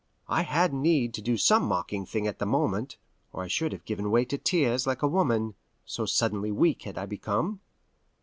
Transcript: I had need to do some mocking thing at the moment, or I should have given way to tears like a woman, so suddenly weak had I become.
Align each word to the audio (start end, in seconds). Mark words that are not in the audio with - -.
I 0.27 0.41
had 0.41 0.73
need 0.73 1.13
to 1.13 1.21
do 1.21 1.37
some 1.37 1.61
mocking 1.67 2.07
thing 2.07 2.25
at 2.25 2.39
the 2.39 2.45
moment, 2.47 2.97
or 3.31 3.43
I 3.43 3.47
should 3.47 3.71
have 3.71 3.85
given 3.85 4.09
way 4.09 4.25
to 4.25 4.37
tears 4.39 4.87
like 4.87 5.03
a 5.03 5.07
woman, 5.07 5.53
so 5.85 6.07
suddenly 6.07 6.51
weak 6.51 6.81
had 6.85 6.97
I 6.97 7.05
become. 7.05 7.59